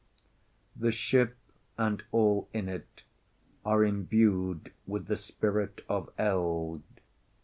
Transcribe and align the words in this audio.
The 0.75 0.91
ship 0.91 1.37
and 1.77 2.03
all 2.11 2.49
in 2.53 2.67
it 2.67 3.03
are 3.63 3.83
imbued 3.85 4.73
with 4.87 5.05
the 5.05 5.15
spirit 5.15 5.85
of 5.87 6.09
Eld. 6.17 6.81